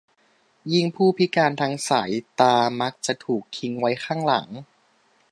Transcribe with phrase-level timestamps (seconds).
[0.73, 4.47] ยิ่งผู้พิการทางสายตามักจะถูกทิ้งไว้ข้างหลัง